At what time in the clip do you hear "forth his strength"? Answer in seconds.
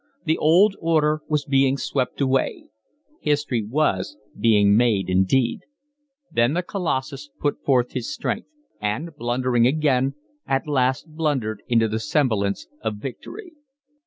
7.63-8.47